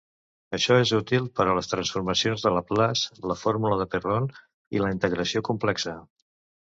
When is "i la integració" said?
4.79-5.43